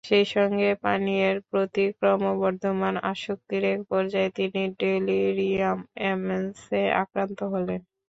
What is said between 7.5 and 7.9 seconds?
হলেন।